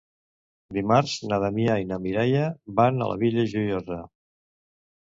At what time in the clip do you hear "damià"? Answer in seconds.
1.45-1.75